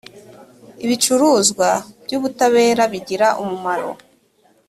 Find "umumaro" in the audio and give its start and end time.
3.41-3.91